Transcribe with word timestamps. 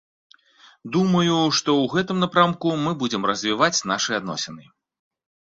Думаю, 0.95 1.35
што 1.57 1.69
ў 1.81 1.91
гэтым 1.93 2.17
напрамку 2.23 2.73
мы 2.87 2.97
будзем 3.05 3.29
развіваць 3.33 3.83
нашы 3.93 4.11
адносіны. 4.21 4.63